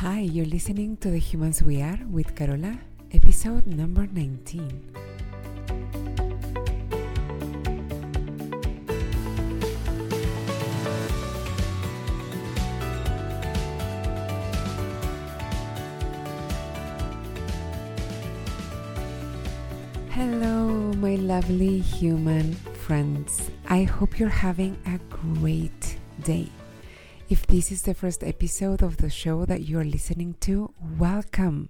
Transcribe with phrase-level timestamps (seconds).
[0.00, 2.78] Hi, you're listening to The Humans We Are with Carola,
[3.12, 4.96] episode number 19.
[20.08, 22.54] Hello, my lovely human
[22.88, 23.50] friends.
[23.68, 26.48] I hope you're having a great day.
[27.30, 31.68] If this is the first episode of the show that you are listening to, welcome.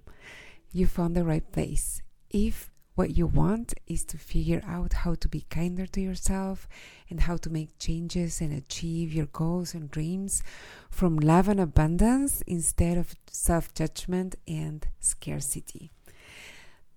[0.71, 2.01] You found the right place.
[2.31, 6.67] If what you want is to figure out how to be kinder to yourself
[7.11, 10.41] and how to make changes and achieve your goals and dreams
[10.89, 15.91] from love and abundance instead of self judgment and scarcity.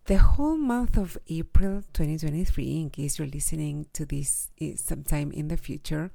[0.06, 5.48] The whole month of April 2023, in case you're listening to this eh, sometime in
[5.48, 6.10] the future,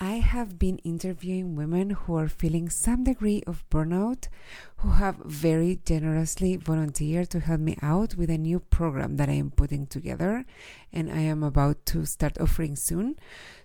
[0.00, 4.28] I have been interviewing women who are feeling some degree of burnout,
[4.76, 9.32] who have very generously volunteered to help me out with a new program that I
[9.32, 10.44] am putting together
[10.92, 13.16] and I am about to start offering soon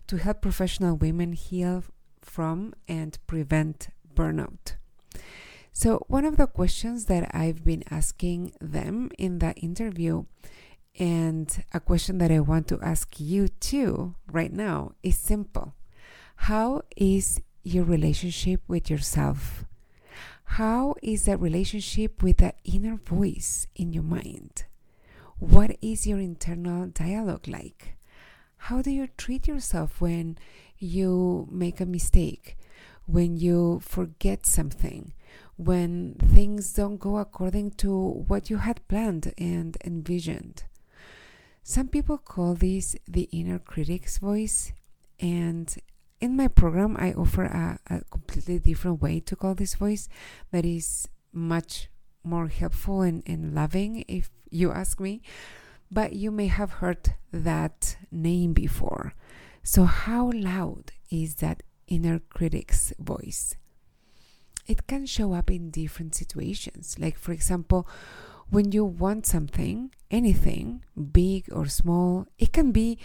[0.08, 1.84] to help professional women heal
[2.20, 4.74] from and prevent burnout.
[5.72, 10.26] So, one of the questions that I've been asking them in that interview,
[11.00, 15.74] and a question that I want to ask you too right now, is simple
[16.36, 19.66] how is your relationship with yourself?
[20.44, 24.66] How is that relationship with that inner voice in your mind?
[25.40, 27.98] What is your internal dialogue like?
[28.58, 30.38] How do you treat yourself when
[30.78, 32.58] you make a mistake,
[33.06, 35.14] when you forget something,
[35.58, 40.64] when things don't go according to what you had planned and envisioned?
[41.64, 44.74] Some people call this the inner critic's voice,
[45.20, 45.76] and
[46.24, 50.08] in my program, I offer a, a completely different way to call this voice
[50.52, 51.90] that is much
[52.24, 55.22] more helpful and, and loving, if you ask me.
[55.92, 59.16] But you may have heard that name before.
[59.64, 63.58] So, how loud is that inner critic's voice?
[64.66, 66.96] It can show up in different situations.
[66.98, 67.86] Like, for example,
[68.50, 73.00] when you want something, anything, big or small, it can be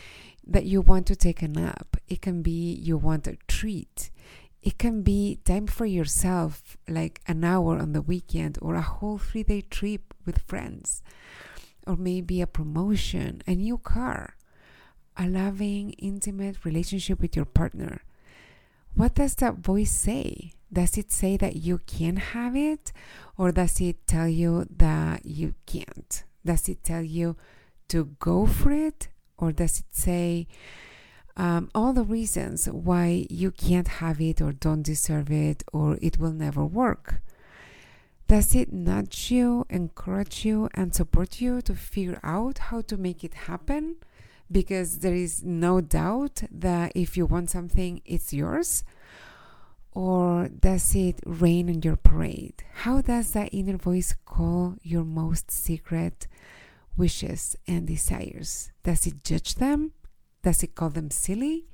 [0.47, 4.11] that you want to take a nap, it can be you want a treat,
[4.63, 9.19] it can be time for yourself, like an hour on the weekend or a whole
[9.19, 11.03] three day trip with friends,
[11.87, 14.37] or maybe a promotion, a new car,
[15.17, 18.03] a loving, intimate relationship with your partner.
[18.95, 20.53] What does that voice say?
[20.71, 22.93] Does it say that you can have it?
[23.39, 26.25] Or does it tell you that you can't?
[26.45, 27.37] Does it tell you
[27.89, 29.09] to go for it?
[29.37, 30.49] Or does it say
[31.37, 36.19] um, all the reasons why you can't have it or don't deserve it or it
[36.19, 37.21] will never work?
[38.27, 43.25] Does it nudge you, encourage you, and support you to figure out how to make
[43.25, 43.97] it happen?
[44.53, 48.85] Because there is no doubt that if you want something, it's yours
[49.99, 52.63] or does it rain on your parade?
[52.85, 56.29] How does that inner voice call your most secret
[56.97, 58.71] wishes and desires?
[58.85, 59.91] Does it judge them?
[60.45, 61.67] Does it call them silly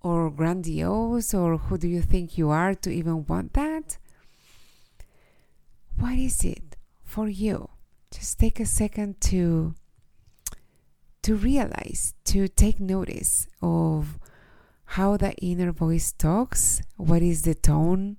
[0.00, 1.32] or grandiose?
[1.34, 3.96] Or who do you think you are to even want that?
[6.00, 6.74] What is it
[7.04, 7.70] for you?
[8.10, 9.76] Just take a second to
[11.22, 14.18] to realize, to take notice of
[14.92, 18.18] how the inner voice talks, what is the tone,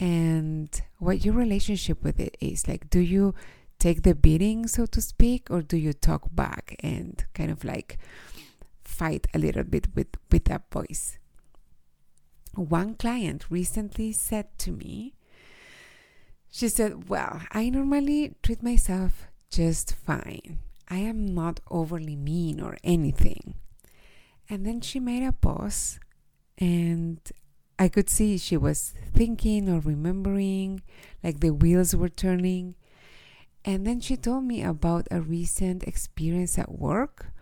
[0.00, 2.66] and what your relationship with it is.
[2.66, 3.36] Like, do you
[3.78, 7.98] take the beating, so to speak, or do you talk back and kind of like
[8.82, 11.20] fight a little bit with, with that voice?
[12.56, 15.14] One client recently said to me,
[16.50, 20.58] she said, Well, I normally treat myself just fine.
[20.88, 23.54] I am not overly mean or anything.
[24.48, 25.98] And then she made a pause,
[26.56, 27.18] and
[27.78, 30.82] I could see she was thinking or remembering,
[31.22, 32.76] like the wheels were turning.
[33.64, 37.32] And then she told me about a recent experience at work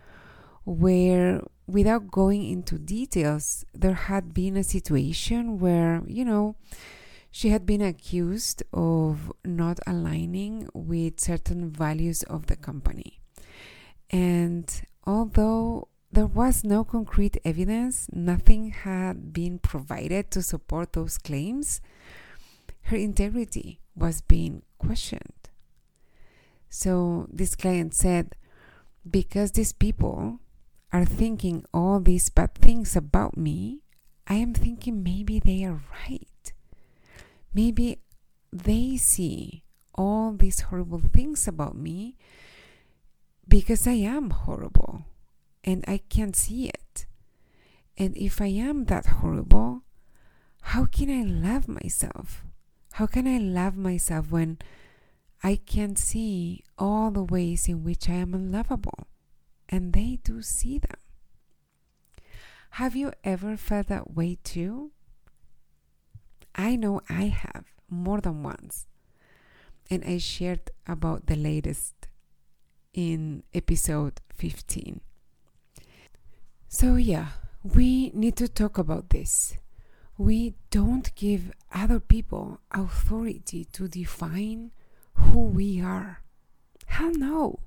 [0.63, 6.55] where, without going into details, there had been a situation where, you know,
[7.29, 13.19] she had been accused of not aligning with certain values of the company.
[14.09, 14.67] And
[15.05, 21.81] although there was no concrete evidence, nothing had been provided to support those claims.
[22.83, 25.49] Her integrity was being questioned.
[26.69, 28.35] So this client said,
[29.09, 30.39] because these people
[30.93, 33.81] are thinking all these bad things about me,
[34.25, 36.53] I am thinking maybe they are right.
[37.53, 37.99] Maybe
[38.53, 42.15] they see all these horrible things about me
[43.49, 45.03] because I am horrible
[45.65, 47.07] and I can't see it.
[47.97, 49.81] And if I am that horrible,
[50.61, 52.43] how can I love myself?
[52.93, 54.59] How can I love myself when
[55.43, 59.07] I can't see all the ways in which I am unlovable?
[59.67, 60.99] And they do see them.
[62.71, 64.91] Have you ever felt that way too?
[66.53, 68.87] I know I have more than once.
[69.89, 72.07] And I shared about the latest
[72.93, 75.01] in episode 15.
[76.77, 77.27] So, yeah,
[77.63, 79.55] we need to talk about this.
[80.17, 84.71] We don't give other people authority to define
[85.13, 86.21] who we are.
[86.87, 87.59] Hell no.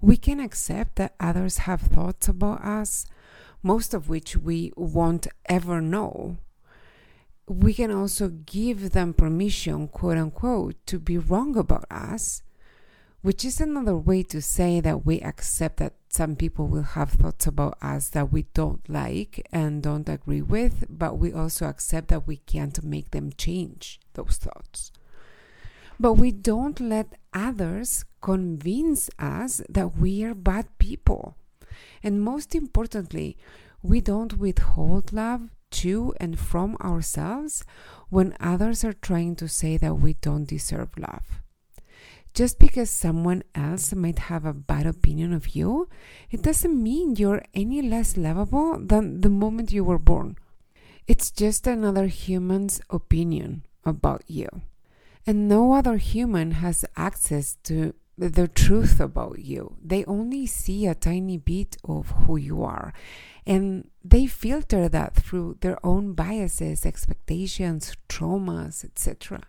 [0.00, 3.06] We can accept that others have thoughts about us,
[3.62, 6.38] most of which we won't ever know.
[7.46, 12.42] We can also give them permission, quote unquote, to be wrong about us
[13.22, 17.46] which is another way to say that we accept that some people will have thoughts
[17.46, 22.26] about us that we don't like and don't agree with, but we also accept that
[22.26, 24.90] we can't make them change those thoughts.
[26.00, 31.36] But we don't let others convince us that we are bad people.
[32.02, 33.36] And most importantly,
[33.82, 37.64] we don't withhold love to and from ourselves
[38.10, 41.41] when others are trying to say that we don't deserve love.
[42.34, 45.88] Just because someone else might have a bad opinion of you,
[46.30, 50.36] it doesn't mean you're any less lovable than the moment you were born.
[51.06, 54.48] It's just another human's opinion about you.
[55.26, 59.76] And no other human has access to the truth about you.
[59.82, 62.92] They only see a tiny bit of who you are.
[63.46, 69.42] And they filter that through their own biases, expectations, traumas, etc.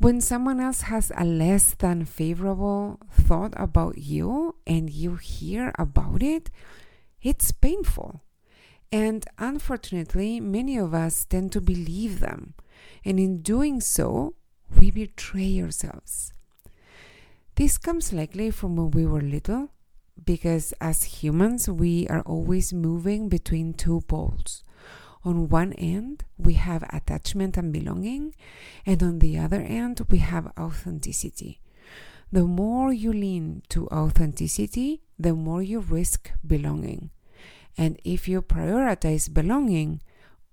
[0.00, 6.22] When someone else has a less than favorable thought about you and you hear about
[6.22, 6.50] it,
[7.20, 8.22] it's painful.
[8.92, 12.54] And unfortunately, many of us tend to believe them.
[13.04, 14.34] And in doing so,
[14.78, 16.32] we betray ourselves.
[17.56, 19.72] This comes likely from when we were little,
[20.24, 24.62] because as humans, we are always moving between two poles
[25.24, 28.34] on one end, we have attachment and belonging,
[28.86, 31.60] and on the other end, we have authenticity.
[32.30, 37.10] The more you lean to authenticity, the more you risk belonging.
[37.76, 40.02] And if you prioritize belonging,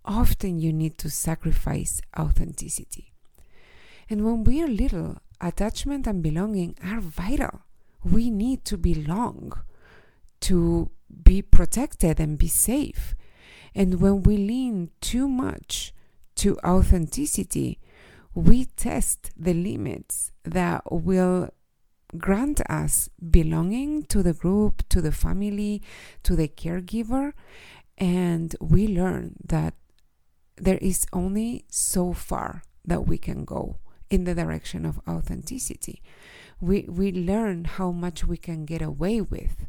[0.05, 3.11] often you need to sacrifice authenticity.
[4.09, 7.61] And when we are little, attachment and belonging are vital.
[8.03, 9.53] We need to belong
[10.41, 10.91] to
[11.23, 13.15] be protected and be safe.
[13.75, 15.93] And when we lean too much
[16.35, 17.79] to authenticity,
[18.33, 21.49] we test the limits that will
[22.17, 25.81] grant us belonging to the group, to the family,
[26.23, 27.33] to the caregiver,
[27.97, 29.73] and we learn that
[30.57, 33.77] there is only so far that we can go
[34.09, 36.01] in the direction of authenticity.
[36.61, 39.65] We, we learn how much we can get away with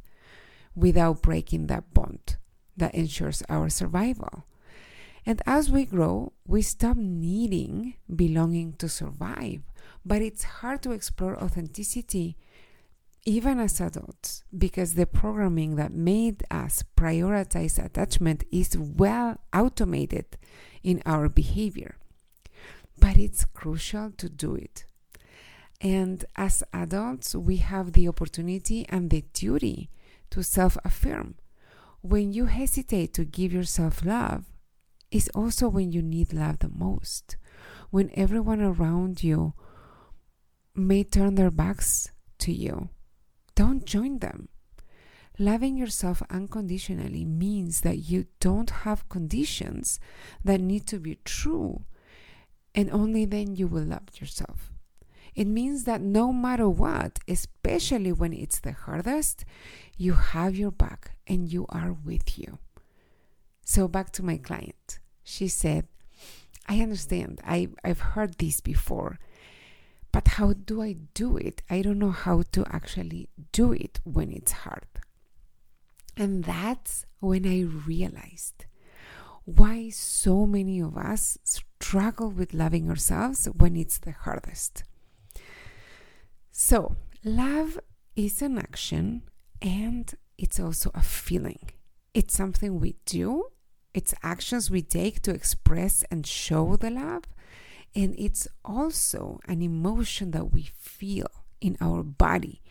[0.75, 2.06] without breaking that bond
[2.77, 4.45] that ensures our survival.
[5.25, 9.63] And as we grow, we stop needing belonging to survive.
[10.05, 12.37] But it's hard to explore authenticity
[13.25, 20.39] even as adults because the programming that made us prioritize attachment is well automated
[20.85, 21.97] in our behavior.
[22.99, 24.85] But it's crucial to do it.
[25.81, 29.91] And as adults, we have the opportunity and the duty
[30.31, 31.35] to self affirm
[32.09, 34.45] when you hesitate to give yourself love,
[35.11, 37.37] is also when you need love the most.
[37.91, 39.55] When everyone around you
[40.75, 42.91] may turn their backs to you,
[43.55, 44.49] don't join them.
[45.39, 50.01] Loving yourself unconditionally means that you don't have conditions
[50.45, 51.85] that need to be true,
[52.75, 54.73] and only then you will love yourself.
[55.37, 59.45] It means that no matter what, especially when it's the hardest,
[59.99, 62.59] you have your back and you are with you.
[63.63, 64.99] So, back to my client.
[65.23, 65.87] She said,
[66.67, 67.41] I understand.
[67.45, 69.19] I, I've heard this before.
[70.11, 71.61] But how do I do it?
[71.69, 74.87] I don't know how to actually do it when it's hard.
[76.17, 78.65] And that's when I realized
[79.45, 84.85] why so many of us struggle with loving ourselves when it's the hardest.
[86.59, 87.79] So, love
[88.17, 89.25] is an action
[89.61, 91.69] and it's also a feeling.
[92.15, 93.49] It's something we do,
[93.93, 97.25] it's actions we take to express and show the love,
[97.95, 101.29] And it's also an emotion that we feel
[101.61, 102.63] in our body,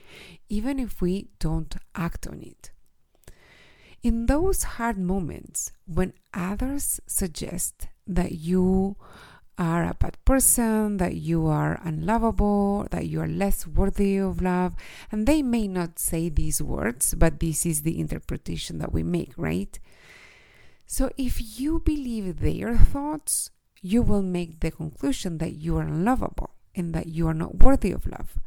[0.50, 2.72] even if we don't act on it.
[4.02, 8.98] In those hard moments when others suggest that you
[9.58, 14.76] are a bad person, that you are unlovable, that you are less worthy of love.
[15.12, 19.34] And they may not say these words, but this is the interpretation that we make,
[19.38, 19.80] right?
[20.86, 26.52] So if you believe their thoughts, you will make the conclusion that you are unlovable
[26.76, 28.40] and that you are not worthy of love.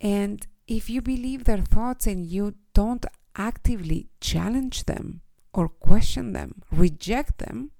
[0.00, 5.20] And if you believe their thoughts and you don't actively challenge them
[5.52, 7.70] or question them, reject them,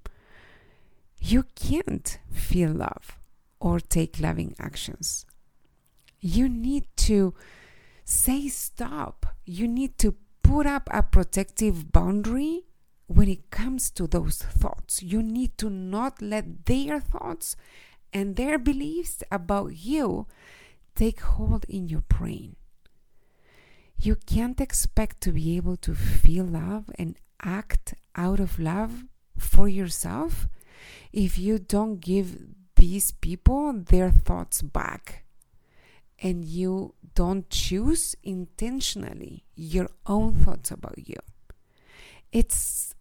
[1.20, 3.18] you can't feel love
[3.60, 5.26] or take loving actions.
[6.20, 7.34] You need to
[8.04, 9.26] say stop.
[9.44, 12.64] You need to put up a protective boundary
[13.06, 15.02] when it comes to those thoughts.
[15.02, 17.56] You need to not let their thoughts
[18.12, 20.26] and their beliefs about you
[20.94, 22.56] take hold in your brain.
[23.98, 29.04] You can't expect to be able to feel love and act out of love
[29.36, 30.48] for yourself
[31.12, 32.38] if you don't give
[32.76, 35.24] these people their thoughts back
[36.18, 41.16] and you don't choose intentionally your own thoughts about you,
[42.32, 42.94] it's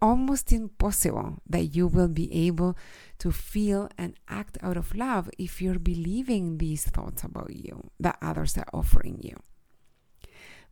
[0.00, 2.76] almost impossible that you will be able
[3.18, 8.16] to feel and act out of love if you're believing these thoughts about you that
[8.22, 9.36] others are offering you.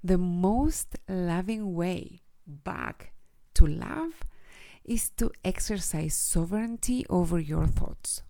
[0.04, 3.12] The most loving way back
[3.54, 4.24] to love
[4.84, 8.22] is to exercise sovereignty over your thoughts.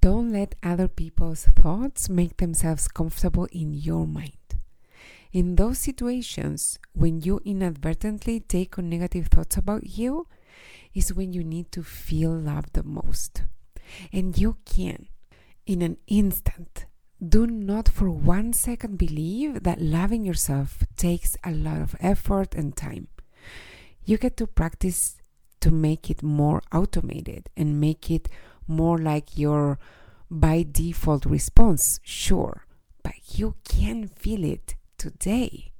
[0.00, 4.32] Don't let other people's thoughts make themselves comfortable in your mind.
[5.32, 10.26] In those situations, when you inadvertently take on negative thoughts about you,
[10.92, 13.44] is when you need to feel loved the most.
[14.12, 15.08] And you can,
[15.66, 16.86] in an instant,
[17.26, 22.76] do not for one second believe that loving yourself takes a lot of effort and
[22.76, 23.08] time
[24.04, 25.16] you get to practice
[25.60, 28.28] to make it more automated and make it
[28.66, 29.78] more like your
[30.30, 32.66] by default response, sure,
[33.02, 35.72] but you can feel it today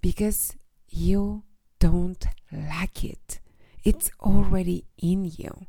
[0.00, 0.56] because
[0.88, 1.42] you
[1.80, 3.40] don't lack it.
[3.82, 5.66] It's already in you.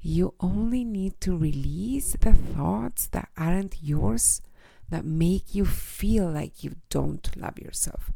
[0.00, 4.42] You only need to release the thoughts that aren't yours
[4.90, 8.10] that make you feel like you don't love yourself.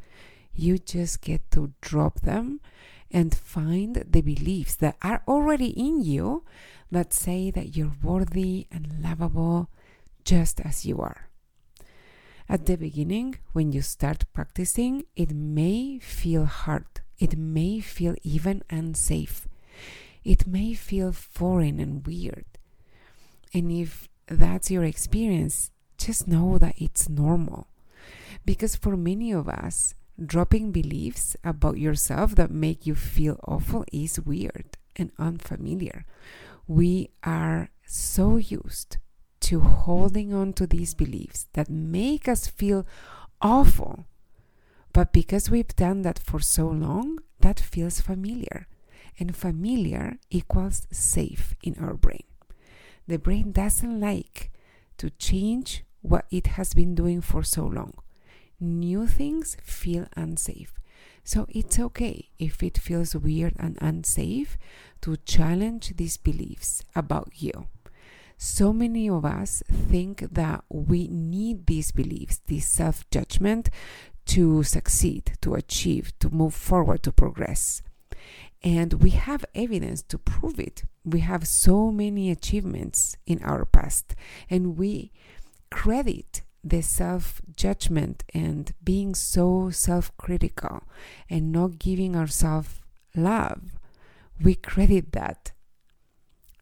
[0.53, 2.61] You just get to drop them
[3.11, 6.45] and find the beliefs that are already in you
[6.91, 9.69] that say that you're worthy and lovable
[10.25, 11.29] just as you are.
[12.49, 16.87] At the beginning, when you start practicing, it may feel hard.
[17.19, 19.49] It may feel even unsafe.
[20.23, 22.45] It may feel foreign and weird.
[23.53, 27.69] And if that's your experience, just know that it's normal.
[28.45, 29.95] Because for many of us,
[30.25, 36.07] Dropping beliefs about yourself that make you feel awful is weird and unfamiliar.
[36.67, 38.97] We are so used
[39.41, 42.87] to holding on to these beliefs that make us feel
[43.43, 44.07] awful.
[44.95, 48.69] But because we've done that for so long, that feels familiar.
[49.19, 52.25] And familiar equals safe in our brain.
[53.07, 54.51] The brain doesn't like
[54.97, 57.99] to change what it has been doing for so long
[58.61, 60.75] new things feel unsafe.
[61.25, 64.57] So it's okay if it feels weird and unsafe
[65.03, 67.67] to challenge these beliefs about you.
[68.39, 73.71] So many of us think that we need these beliefs, this self judgment,
[74.27, 77.83] to succeed, to achieve, to move forward, to progress.
[78.63, 80.85] And we have evidence to prove it.
[81.05, 84.15] We have so many achievements in our past,
[84.51, 85.13] and we
[85.71, 90.83] credit the self judgment and being so self critical
[91.31, 92.81] and not giving ourselves
[93.15, 93.79] love,
[94.43, 95.53] we credit that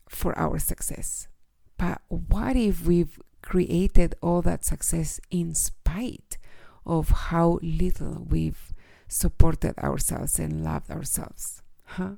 [0.08, 1.28] for our success.
[1.76, 6.38] But what if we've created all that success in spite
[6.86, 8.72] of how little we've
[9.08, 11.62] supported ourselves and loved ourselves?
[11.84, 12.16] Huh?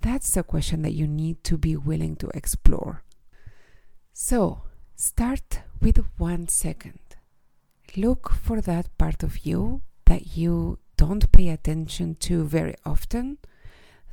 [0.00, 3.02] That's a question that you need to be willing to explore.
[4.12, 4.62] So,
[4.96, 7.00] start with one second.
[7.96, 13.38] Look for that part of you that you don't pay attention to very often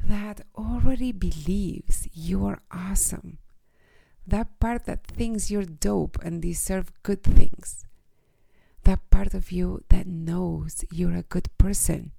[0.03, 3.37] that already believes you are awesome.
[4.25, 7.85] That part that thinks you're dope and deserve good things.
[8.83, 12.11] That part of you that knows you're a good person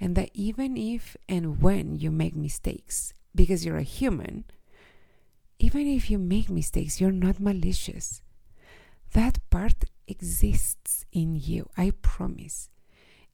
[0.00, 4.44] and that even if and when you make mistakes, because you're a human,
[5.58, 8.22] Even if you make mistakes, you're not malicious.
[9.12, 12.70] That part exists in you, I promise.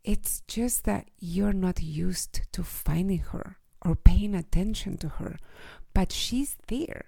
[0.05, 5.39] It's just that you're not used to finding her or paying attention to her,
[5.93, 7.07] but she's there.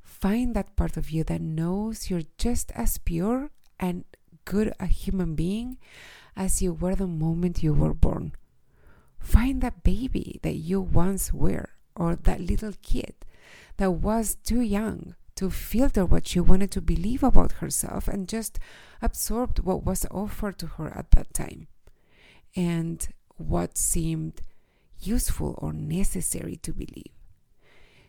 [0.00, 4.04] Find that part of you that knows you're just as pure and
[4.44, 5.78] good a human being
[6.34, 8.32] as you were the moment you were born.
[9.18, 13.14] Find that baby that you once were, or that little kid
[13.76, 18.58] that was too young to filter what she wanted to believe about herself and just
[19.00, 21.68] absorbed what was offered to her at that time
[22.56, 24.42] and what seemed
[24.98, 27.14] useful or necessary to believe.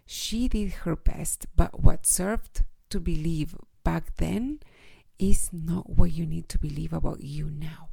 [0.08, 4.60] She did her best, but what served to believe back then
[5.20, 7.90] is not what you need to believe about you now.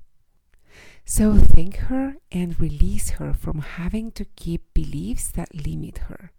[1.04, 6.32] So thank her and release her from having to keep beliefs that limit her.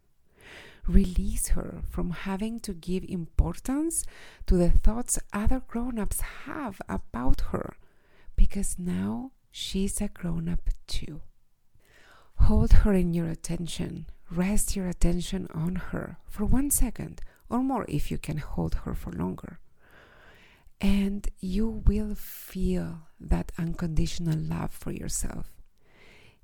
[0.87, 4.05] Release her from having to give importance
[4.45, 7.75] to the thoughts other grown ups have about her
[8.37, 11.21] because now she's a grown up too.
[12.41, 14.05] Hold her in your attention.
[14.31, 18.93] Rest your attention on her for one second or more if you can hold her
[18.93, 19.59] for longer.
[20.79, 25.56] And you will feel that unconditional love for yourself.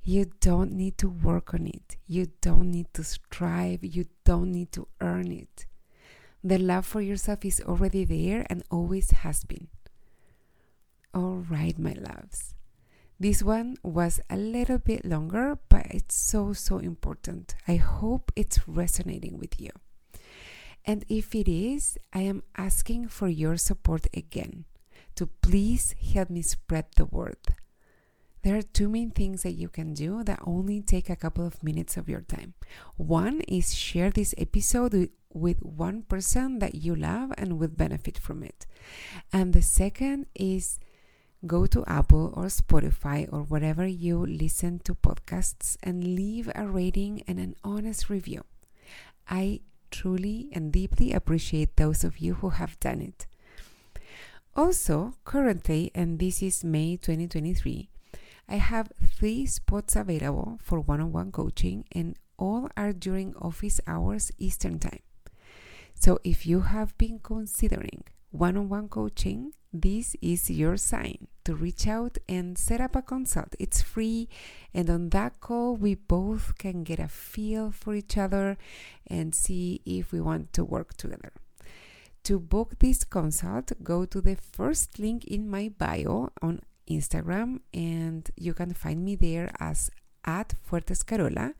[0.04, 1.96] You don't need to work on it.
[2.06, 3.84] You don't need to strive.
[3.84, 5.66] You don't need to earn it.
[6.44, 9.70] The love for yourself is already there and always has been.
[11.14, 12.56] All right, my loves.
[13.18, 17.56] This one was a little bit longer, but it's so, so important.
[17.66, 19.70] I hope it's resonating with you.
[20.84, 24.66] And if it is, I am asking for your support again
[25.16, 27.56] to please help me spread the word.
[28.44, 31.64] There are two main things that you can do that only take a couple of
[31.64, 32.54] minutes of your time.
[32.98, 38.44] One is share this episode with one person that you love and will benefit from
[38.44, 38.66] it.
[39.32, 40.78] And the second is
[41.48, 47.24] go to Apple or Spotify or wherever you listen to podcasts and leave a rating
[47.28, 48.44] and an honest review.
[49.30, 53.26] I truly and deeply appreciate those of you who have done it.
[54.56, 57.90] Also, currently, and this is May 2023,
[58.54, 63.82] I have three spots available for one on one coaching, and all are during office
[63.88, 65.00] hours Eastern Time.
[65.96, 71.56] So, if you have been considering one on one coaching, this is your sign to
[71.56, 73.56] reach out and set up a consult.
[73.58, 74.30] It's free,
[74.72, 78.56] and on that call, we both can get a feel for each other
[79.08, 81.34] and see if we want to work together.
[82.26, 88.30] To book this consult, go to the first link in my bio on Instagram, and
[88.36, 89.90] you can find me there as
[90.26, 91.54] at Fuertes Carola,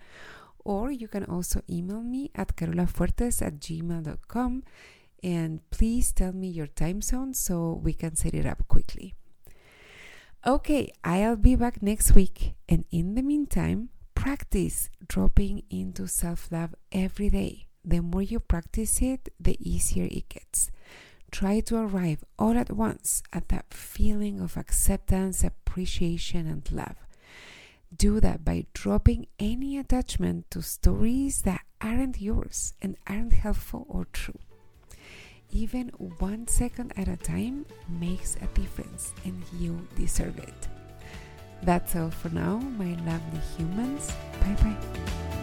[0.64, 4.64] or you can also email me at carolafuertes at gmail.com
[5.24, 9.16] and please tell me your time zone so we can set it up quickly.
[10.46, 16.76] Okay, I'll be back next week, and in the meantime, practice dropping into self love
[16.92, 17.68] every day.
[17.86, 20.70] The more you practice it, the easier it gets.
[21.34, 26.96] Try to arrive all at once at that feeling of acceptance, appreciation, and love.
[27.94, 34.06] Do that by dropping any attachment to stories that aren't yours and aren't helpful or
[34.14, 34.40] true
[35.54, 40.68] even one second at a time makes a difference and you deserve it.
[41.62, 44.12] That's all for now, my lovely humans.
[44.42, 45.43] Bye bye.